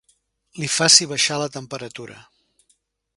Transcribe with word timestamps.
Li 0.61 0.69
faci 0.75 1.07
baixar 1.11 1.39
la 1.41 1.51
temperatura. 1.57 2.17